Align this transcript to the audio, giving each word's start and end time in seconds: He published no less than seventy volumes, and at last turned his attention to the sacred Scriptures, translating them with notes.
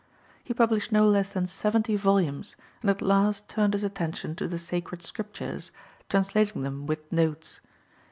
He 0.43 0.51
published 0.55 0.91
no 0.91 1.07
less 1.07 1.29
than 1.29 1.45
seventy 1.45 1.95
volumes, 1.95 2.55
and 2.81 2.89
at 2.89 3.03
last 3.03 3.47
turned 3.47 3.73
his 3.73 3.83
attention 3.83 4.35
to 4.37 4.47
the 4.47 4.57
sacred 4.57 5.03
Scriptures, 5.03 5.71
translating 6.09 6.63
them 6.63 6.87
with 6.87 7.11
notes. 7.11 7.61